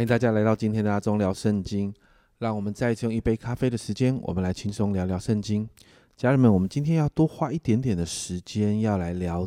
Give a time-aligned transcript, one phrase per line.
[0.00, 1.92] 欢迎大家来到今天的阿忠聊圣经。
[2.38, 5.68] 让我们再次用一杯咖啡的时间，我们来轻松聊聊圣经。
[6.16, 9.46] 家人们，我们今天要多花一点点的时间，要来聊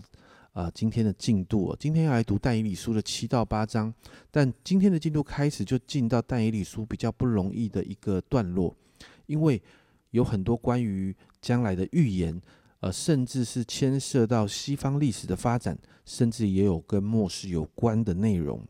[0.51, 1.75] 呃今天的进度。
[1.79, 3.91] 今天要来读但以理书的七到八章，
[4.29, 8.75] 但今天的进度开始就进到但以理书比较不容易的一个段落，
[9.25, 9.59] 因为
[10.11, 12.39] 有很多关于将来的预言，
[12.81, 18.63] 呃，甚至是牵涉到西方历史的发展，甚至也有跟末世有关的内容。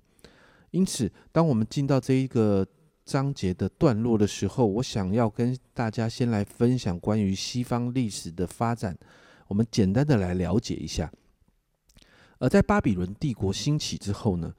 [0.74, 2.68] 因此，当我们进到这一个
[3.06, 8.98] 章节的段落的时候，我想要跟大家先来分享关于西方历史的发展，
[9.48, 11.12] 我们简单的来了解一下。
[12.40, 14.52] 而在巴比伦帝国兴起之后呢，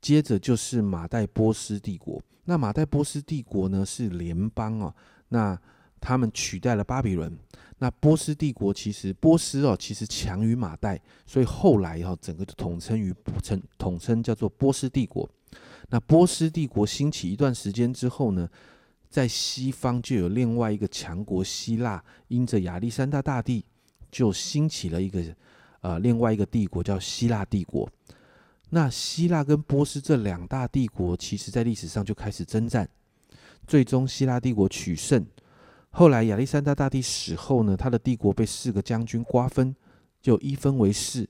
[0.00, 2.22] 接着就是马代波斯帝国。
[2.44, 4.94] 那马代波斯帝国呢是联邦哦，
[5.30, 5.60] 那
[6.00, 7.36] 他们取代了巴比伦。
[7.78, 15.28] 那波斯帝国其实波斯哦，其实强于马代，所以后来哈整个统称于称统称叫做波斯帝国。
[15.90, 18.48] 那波斯帝国兴起一段时间之后呢，
[19.08, 23.64] 在西方就有另外一个强国希腊，因着亚历山大大帝，
[24.10, 25.22] 就兴起了一个
[25.80, 27.90] 呃另外一个帝国叫希腊帝国。
[28.70, 32.88] 那希腊跟波斯这两大帝国，其实在历史上就开始征战，
[33.66, 35.26] 最终希腊帝国取胜。
[35.90, 39.74] 后来亚历山大大帝死后呢，他的帝国被四个将军瓜分，
[40.22, 41.28] 就一分为四，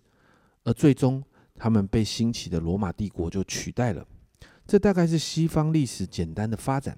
[0.65, 1.25] 而最终
[1.57, 4.07] 他们被兴起的罗马帝国就取代了。
[4.71, 6.97] 这大概是西方历史简单的发展，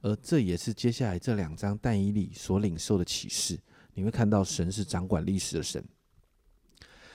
[0.00, 3.60] 而这也是接下来这两章但以理所领受的启示。
[3.92, 5.84] 你会看到神是掌管历史的神。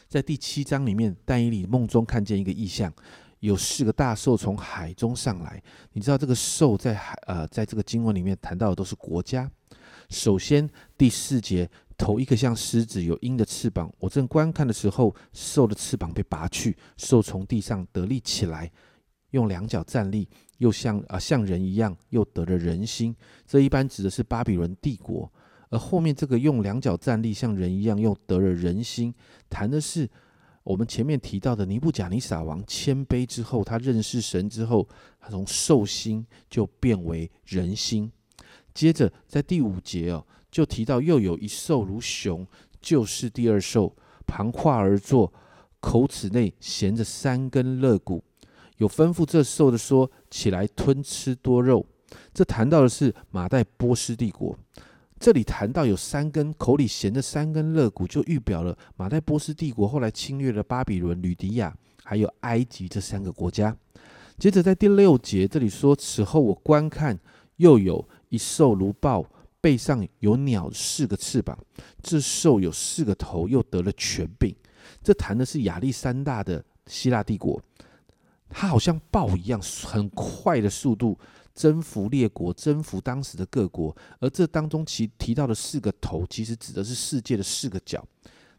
[0.08, 2.94] 在第七章里面，但以理梦中看见一个意象，
[3.40, 5.60] 有四个大兽从海中上来。
[5.94, 9.52] 你知道这个兽在海呃，在这个经文里面谈到的都是国家。
[10.10, 11.68] 首先第四节，
[11.98, 13.92] 头一个像狮子，有鹰的翅膀。
[13.98, 18.72] 我正观看的时候，兽的翅膀被拔去，兽从地上得力起来。
[19.32, 23.16] 用两脚站立，又像啊像人一样，又得了人心。
[23.46, 25.32] 这一般指的是巴比伦帝国，
[25.70, 29.14] 而后面这个用两脚站立像人一样，又得了人心，
[29.50, 30.10] 谈的是
[30.64, 34.88] 我们前面提到的尼布甲尼撒王谦卑之后，他认识神之后，
[35.20, 38.12] 他从兽心就变为人心。
[38.74, 42.46] 接着在第五节哦，就提到又有一兽如熊，
[42.80, 43.96] 就是第二兽，
[44.28, 45.34] 盘跨而坐，
[45.80, 48.24] 口齿内衔着三根肋骨。
[48.80, 51.86] 有吩咐这兽的说：“起来吞吃多肉。”
[52.34, 54.58] 这谈到的是马代波斯帝国。
[55.20, 61.76] 这里谈到有三根口里衔着三根肋骨，就预表了马代波斯帝国后来侵略了巴比伦、吕迪亚
[62.06, 63.76] 还有埃及这三个国家。
[64.38, 67.20] 接着在第六节这里说：“此后我观看，
[67.58, 69.26] 又有一兽如豹，
[69.60, 71.60] 背上有鸟四个翅膀。
[72.02, 74.56] 这兽有四个头，又得了权柄。”
[75.04, 77.62] 这谈的是亚历山大的希腊帝国。
[78.50, 81.18] 他好像豹一样，很快的速度
[81.54, 83.96] 征服列国，征服当时的各国。
[84.20, 88.04] 而这当中其提到的四个头，其实指的是世界的四个角，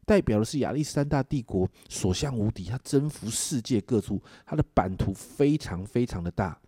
[0.07, 6.59] 代表的是亚历山大帝国所向无敌，他征服世界各处，他的版图非常非常的大。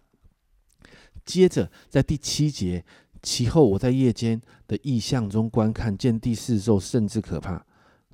[1.25, 2.85] 接着在第七节，
[3.23, 7.65] 其后我在夜间的异象中观看，见第四兽甚至可怕，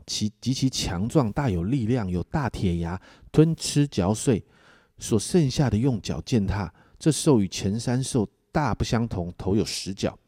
[0.07, 3.01] 其极其强壮，大有力量，有大铁牙，
[3.33, 4.45] 吞吃嚼碎。
[4.99, 10.19] 所剩下的用脚践踏，这兽与前三兽大不相同，头有十角。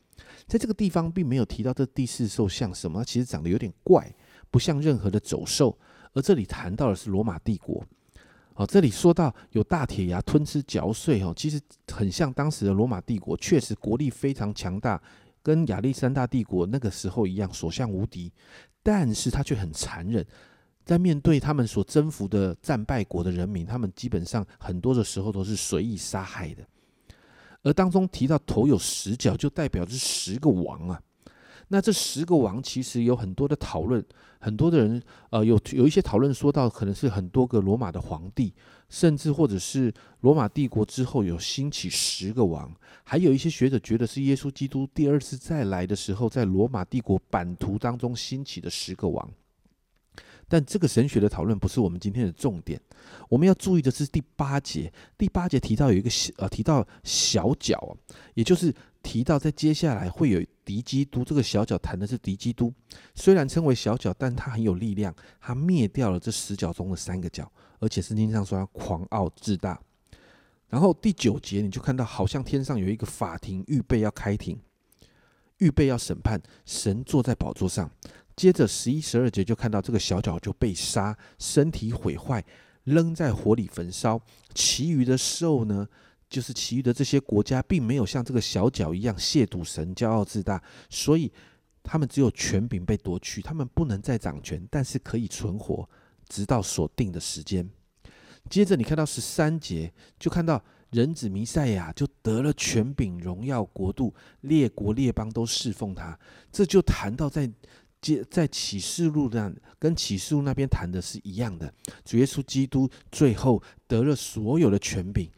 [0.46, 4.12] 在这个地方并没有提到这第四兽像什么，其实长得有点怪，
[4.50, 5.76] 不像任何的走兽。
[6.12, 7.84] 而这里谈到的是罗马帝国。
[8.54, 11.60] 哦，这里说到有大铁牙吞吃嚼碎，哦，其实
[11.92, 15.00] 很像当时的罗马帝国，确实国力非常强大，
[15.42, 18.32] 跟亚历山大帝国那个时候一样所向无敌，
[18.82, 20.26] 但是它却很残忍。
[20.84, 26.64] 在面对他们所征服的战败国的人民，他们基本上很多的时候都是随意杀害的。
[27.62, 31.00] 而当中提到头有十角，就代表是十个王啊。
[31.68, 34.04] 那这十个王其实有很多的讨论，
[34.40, 35.00] 很多的人
[35.30, 38.52] 呃有有一些讨论说到可能是很多个罗马的皇帝，
[38.88, 39.92] 甚至或者是
[40.22, 42.74] 罗马帝国之后有兴起十个王，
[43.04, 49.30] 还有一些学者觉得是耶稣基督第二次再来的时候，在罗马帝国版图当中兴起的十个王。
[50.50, 52.78] 但这个神学的讨论不是我们今天的重点，
[53.28, 54.92] 我们要注意的是第八节。
[55.16, 57.96] 第八节提到有一个小呃，提到小角，
[58.34, 61.22] 也就是提到在接下来会有敌基督。
[61.22, 62.74] 这个小角谈的是敌基督，
[63.14, 67.48] 虽然称为小角，但他很有力量，他灭掉了这十角中的三个角，
[67.78, 69.80] 而且圣经上说他狂傲自大。
[70.68, 74.58] 然后第九节你就看到，好像天上有一个法庭，预备要开庭，
[75.58, 77.88] 预备要审判，神坐在宝座上。
[78.36, 82.44] 接着十一、十二节就看到这个小角就被杀，身体毁坏，
[82.84, 84.20] 扔在火里焚烧。
[84.54, 85.86] 其余的兽呢，
[86.28, 91.30] 就是其余的这些国家，并没有像这个小角一样亵渎神、骄傲自大，所以
[91.82, 95.88] 他们只有权柄被夺去，他们不能再掌权，但是可以存活，
[96.28, 97.68] 直到所定的时间。
[98.48, 106.18] 接着你看到十三节，就看到人子弥赛亚就得了权柄、荣耀、国度，列国列邦都侍奉他。
[106.50, 107.48] 这就谈到在
[108.00, 111.72] 接在启示录那跟启示录那边谈的是一样的，
[112.04, 115.30] 主耶稣基督最后得了所有的权柄。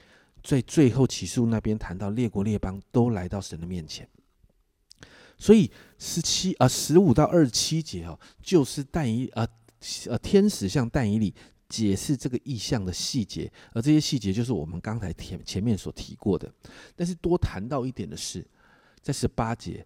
[0.42, 4.08] 在最后启示录那边谈到列国列邦都来到神的面前，
[5.38, 9.46] 所以十七啊十五到二十七节哦，就是但以呃
[10.08, 11.34] 呃天使向但以里。
[11.68, 16.52] 解释这个意象的细节，而这些细节就是我们刚才前前面所提过的。
[16.94, 18.46] 但是多谈到一点的是，
[19.00, 19.82] 在十八节，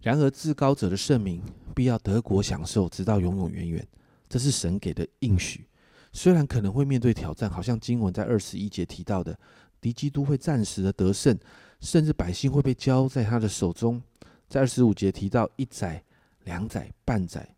[0.00, 1.42] 然而至高者的圣名
[1.74, 3.86] 必要得国享受，直到永永远远。
[4.28, 5.66] 这是神给的应许。
[6.12, 9.38] 虽然可能会面对挑战，好像经文在二十一节提到的，
[9.80, 11.38] 敌基督会暂时的得胜，
[11.80, 14.02] 甚至百姓会被交在他的手中。
[14.48, 16.02] 在二十五节提到一载、
[16.44, 17.48] 两载、半载。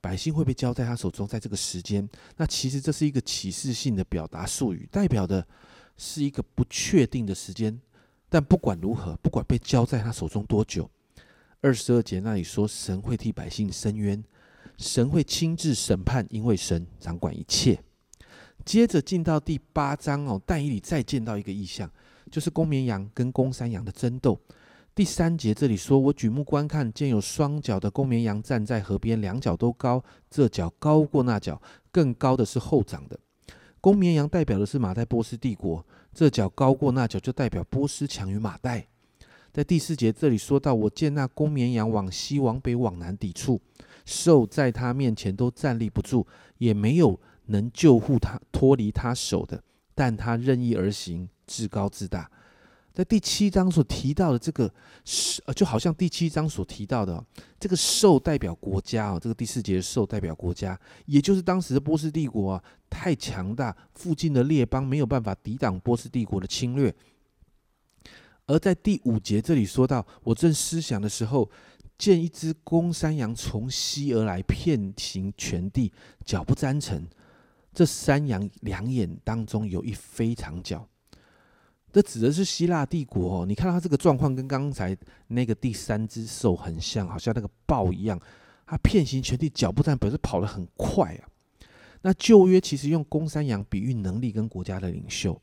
[0.00, 5.44] 百姓会被交在他手中，在这个时间，那其实这是一个启示性的表达术语，代表的
[5.96, 7.76] 是一个不确定的时间。
[8.28, 10.88] 但不管如何，不管被交在他手中多久，
[11.60, 14.22] 二十二节那里说，神会替百姓伸冤，
[14.76, 17.82] 神会亲自审判，因为神掌管一切。
[18.64, 21.90] 接着进到第八章哦，但以理再见到一个意象，
[22.30, 24.38] 就是公绵羊跟公山羊的争斗。
[24.94, 31.60] 第三节这里说：“我举目观看，见有双脚的公绵羊站在河边，两脚都高，这脚高过那脚，
[31.90, 33.18] 更高的是后长的。
[33.80, 38.86] 公绵羊代表的是马代波斯帝国，这脚高过那脚，就代表波斯强于马代。”
[39.58, 43.60] 在第四节这里说到：“我见那公绵羊往西、往北、往南抵触，
[44.06, 46.24] 兽在他面前都站立不住，
[46.58, 49.60] 也没有能救护他脱离他手的，
[49.96, 52.30] 但他任意而行，自高自大。”
[52.94, 54.72] 在第七章所提到的这个
[55.04, 57.24] 是呃，就好像第七章所提到的
[57.58, 66.94] 这个兽代表国家啊，这个第四节的兽代表国家，也就是当时的波斯帝国啊，太强大，附近的列邦没有办法抵挡波斯帝国的侵略。
[68.48, 71.48] 而在第五节这里说到，我正思想的时候，
[71.96, 75.92] 见一只公山羊从西而来，遍行全地，
[76.24, 77.06] 脚不沾尘。
[77.74, 80.88] 这山羊两眼当中有一非常角。
[81.92, 84.96] 这指的是希腊帝国哦，你看它这个状况跟刚才
[85.28, 88.18] 那个第三只兽很像，好像那个豹一样，
[88.66, 91.28] 它遍行全地，脚步站，表示跑得很快啊。
[92.02, 95.40] 那旧约其实用公山羊比喻能力跟国家的领袖，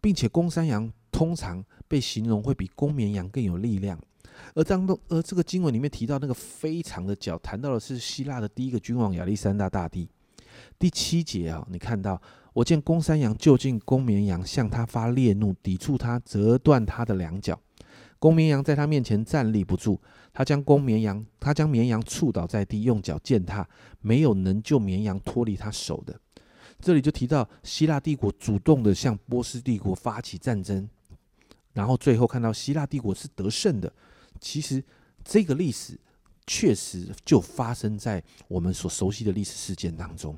[0.00, 3.96] 并且公山羊通常被形容会比公绵羊更有力量。
[4.54, 10.08] 而当中，而这个经文里面提到那个非常的脚，谈到的是希腊的第一个君王亚历山大大帝。
[10.78, 12.20] 第七节啊，你看到。
[12.54, 17.58] 我见公山羊就近公绵羊，向他发烈怒，抵触他，折断他的两脚。
[18.18, 19.98] 公绵羊在他面前站立不住，
[20.34, 23.66] 他将公绵羊，他将绵羊触倒在地，用脚践踏，
[24.02, 26.14] 没有能救绵羊脱离他手的。
[26.78, 30.86] 这里就提到希腊帝国主动的向波斯帝国发起战争，
[31.72, 33.92] 然后最后看到希腊帝国是得胜的。
[34.40, 34.82] 其实
[35.24, 35.98] 这个历史
[36.46, 40.36] 确实就发生在我们所熟悉的历史事件当中。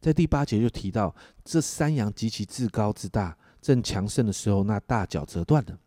[0.00, 1.14] 在第八节就提到，
[1.44, 5.78] 这山羊极其自高自大，正强盛的时候，那大脚折断了。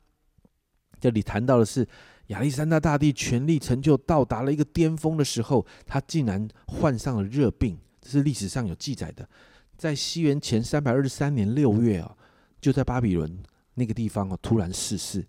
[1.00, 1.88] 这里谈到的是
[2.28, 9.28] 亚历山大大帝权力成就到达了一个巅峰的时候，他竟然患上了热病，这是历史上有记载的。
[9.76, 12.16] 在西元前三百二十三年六月啊，
[12.62, 13.38] 就在巴比伦
[13.76, 15.26] 那个地方哦，突然逝世。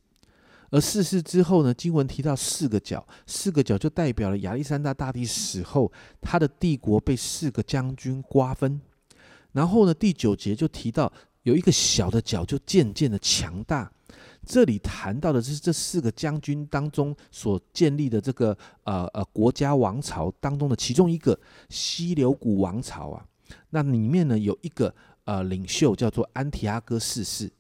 [0.70, 1.72] 而逝世之后呢？
[1.72, 8.80] 经文提到四个角，四个角就代表了亚历山大大帝死后，他的帝国被四个将军瓜分。
[9.52, 11.12] 然后呢，第九节就提到
[11.44, 13.88] 有一个小的角就渐渐的强大。
[14.44, 23.24] 这里谈到的是这四个将军当中所建立的这个呃呃国家王朝当中的其中一个西流古王朝啊。
[23.70, 24.92] 那里面呢有一个
[25.24, 27.50] 呃领袖叫做安提阿哥四世，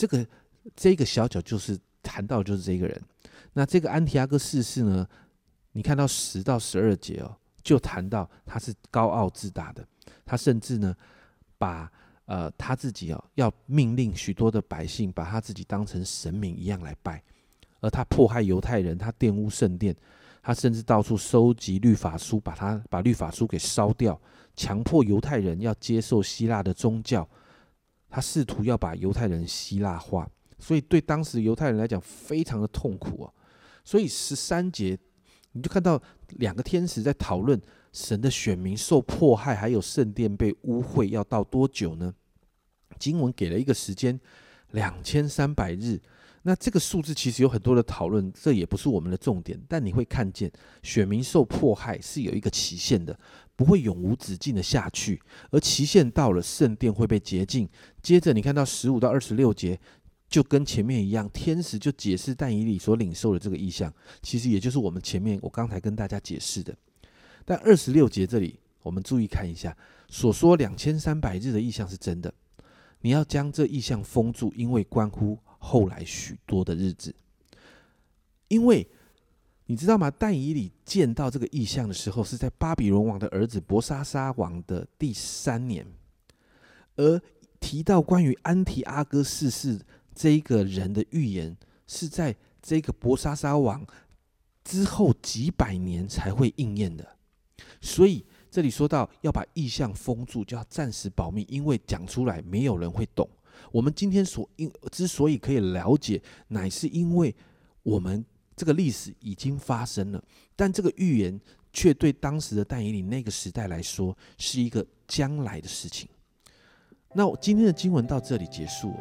[0.00, 0.26] 这个
[0.74, 1.78] 这个小角就是。
[2.02, 3.02] 谈到就是这个人，
[3.52, 5.06] 那这个安提阿哥四世呢？
[5.72, 9.86] 你看到十到十二节哦，就谈到他是高傲自大的，
[10.24, 10.96] 他甚至呢，
[11.58, 11.92] 把
[12.24, 17.22] 呃他自己哦要命令许多的百姓把他自己当成神明一样来拜，
[17.80, 19.94] 而他迫害犹太人，他玷污圣殿，
[20.42, 24.18] 他甚至到处收集律法书，把他把律法书给烧掉，
[24.56, 27.28] 强迫犹太人要接受希腊的宗教，
[28.10, 30.28] 他试图要把犹太人希腊化。
[30.58, 33.32] 所以对当时犹太人来讲，非常的痛苦啊。
[33.82, 34.98] 所以十三节，
[35.52, 36.00] 你就看到
[36.36, 37.58] 两个天使在讨论
[37.92, 42.14] 神的选民受迫害，还有圣殿被污秽，要到多久呢？
[42.98, 44.20] 经文给了一个时间，
[44.72, 46.00] 两千三百日。
[46.42, 49.60] 那这个数字其实有很多的讨论，这也不是我们的重点。
[49.68, 50.50] 但你会看见，
[50.82, 53.18] 选民受迫害是有一个期限的，
[53.54, 55.20] 不会永无止境的下去。
[55.50, 57.68] 而期限到了，圣殿会被洁净。
[58.02, 59.78] 接着你看到十五到二十六节，
[60.30, 66.74] 就跟前面一样，天使就解释但以理所领受的这个意象，其实也就是我们前面我刚才跟大家解释的。
[67.44, 69.76] 但二十六节这里，我们注意看一下，
[70.08, 72.32] 所说两千三百日的意象是真的。
[73.00, 75.38] 你要将这意象封住，因为关乎。
[75.62, 77.14] 后来许多的日子，
[78.48, 78.88] 因为
[79.66, 80.10] 你知道吗？
[80.10, 85.86] 但以里见到这个意象的时候，是在巴比伦王的儿子伯沙沙王的第三年，
[86.96, 87.20] 而
[87.60, 89.78] 提到关于安提阿哥逝世
[90.14, 91.54] 这一个人的预言，
[91.86, 93.86] 是在这个伯沙沙王
[94.64, 97.16] 之后几百年才会应验的。
[97.82, 103.28] 所以这里说到要把意象封住，就要暂时保密，因为讲出来没有人会懂。
[103.70, 107.34] 我们今天所因之所以可以了解，乃是因为
[107.82, 108.24] 我们
[108.56, 110.22] 这个历史已经发生了，
[110.56, 111.40] 但这个预言
[111.72, 116.08] 却对当时的但以理那个时代来说是一个将来的事情。
[117.12, 118.94] 那我今天的经文到这里结束。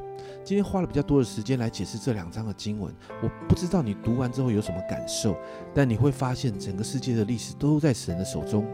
[0.44, 2.92] 今天花了比较多的时间来解释这两章的经文，
[3.22, 5.38] 我不知道你读完之后有什么感受，
[5.76, 8.66] 但你会发现整个世界的历史都在神的手中。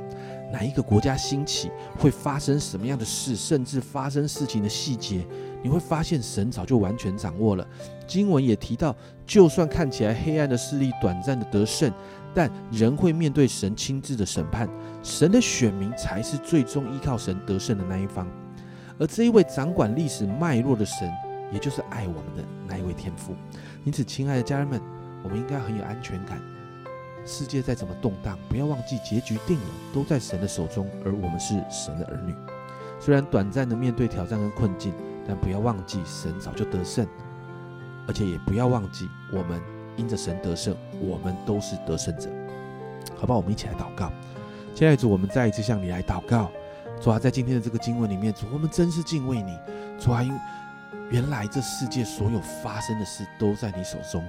[0.52, 5.26] 哪一个国家兴起，会发生什么样的事，甚至发生事情的细节，
[5.64, 7.68] 你会发现神早就完全掌握了。
[8.08, 11.92] 经文也提到，就算看起来黑暗的势力短暂的得胜，
[12.34, 14.70] 但仍会面对神亲自的审判。
[15.04, 18.28] 神的选民才是最终依靠神得胜的那一方。
[18.98, 21.12] 而这一位掌管历史脉络的神，
[21.52, 23.36] 也就是爱我们的那一位天父。
[23.84, 24.82] 因此，亲爱的家人们，
[25.24, 26.40] 我们应该很有安全感。
[27.26, 32.36] 世界再怎么动荡，不要忘记结局定了，都在神的手中，而我们是神的儿女。
[33.00, 34.94] 虽然短暂的面对挑战跟困境，
[35.28, 37.06] 但不要忘记神早就得胜，
[38.08, 39.60] 而且也不要忘记我们
[39.98, 42.30] 因着神得胜，我们都是得胜者。
[43.16, 44.12] 好吧，我们一起来祷告。
[44.76, 46.52] 亲爱的主，我们再一次向你来祷告。
[47.02, 49.58] 主啊，在今天的这个经文里面，主我们真是敬畏你。
[50.00, 50.32] 主啊，因
[51.12, 54.24] 原来这世界所有发生的事都在你手中。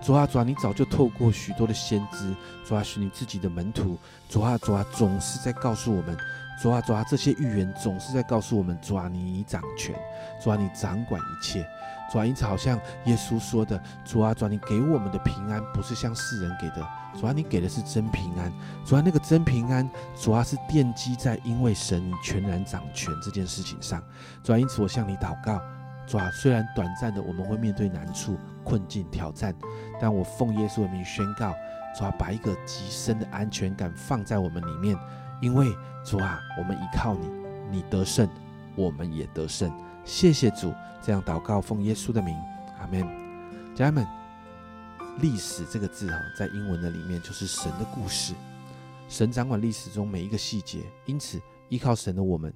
[0.00, 2.34] 主啊，主啊，你早就透过许多的先知，
[2.66, 3.96] 主啊，是你自己的门徒，
[4.28, 6.16] 主啊，主啊，总是在告诉我们，
[6.60, 9.94] 主啊，主啊，这些预言总是在告诉我们，主啊，你掌权，
[10.42, 11.64] 主啊，你掌管一切，
[12.10, 16.84] 主啊，因此好像耶稣说的，主啊，主啊，你给我们的平安不是像世人给的，
[17.20, 18.52] 主啊，你给的是真平安，
[18.84, 19.88] 主啊，那个真平安，
[20.20, 24.02] 主啊，是奠基在因为神你全然掌权这件事情上，
[24.42, 25.62] 主啊，因此我向你祷告。
[26.06, 29.54] 主啊，虽然短暂的我们会面对难处、困境、挑战，
[30.00, 31.54] 但我奉耶稣的名宣告：
[31.96, 34.96] 主啊，把一个极深的安全感放在我们里面，
[35.40, 35.66] 因为
[36.04, 37.30] 主啊，我们依靠你，
[37.70, 38.28] 你得胜，
[38.74, 39.72] 我们也得胜。
[40.04, 42.36] 谢谢主，这样祷告，奉耶稣的名，
[42.80, 43.06] 阿门。
[43.74, 44.06] 家人们，
[45.20, 48.34] 历史这个字哈，在英文的里面就是神的故事，
[49.08, 52.52] 神掌管历史中每一个细节，因此依靠神的我们，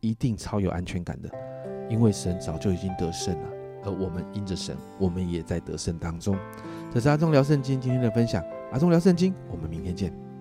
[0.00, 1.30] 一定超有安全感的。
[1.92, 3.48] 因为神早就已经得胜了，
[3.84, 6.34] 而我们因着神，我们也在得胜当中。
[6.90, 10.31] 这是阿忠聊圣经今天的分享，阿忠聊圣经，我们明天见。